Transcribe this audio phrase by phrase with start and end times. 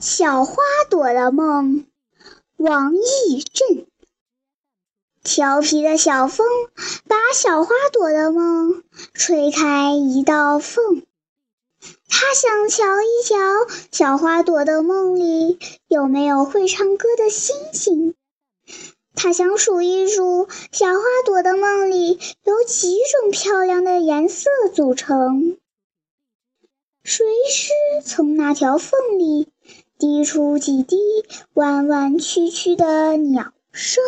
[0.00, 0.56] 小花
[0.90, 1.86] 朵的梦，
[2.56, 3.86] 王义正。
[5.22, 6.46] 调皮的小风
[7.08, 8.82] 把小花朵的梦
[9.14, 11.02] 吹开一道缝，
[12.08, 13.36] 他想瞧一瞧
[13.90, 15.58] 小花朵的梦里
[15.88, 18.14] 有没有会唱歌的星星。
[19.14, 25.56] 他想数一数小花朵的梦里有几种漂亮的颜色组成。
[27.04, 27.72] 谁是
[28.04, 29.48] 从那条缝里
[29.98, 30.96] 滴出几滴
[31.52, 34.02] 弯弯曲曲的鸟声。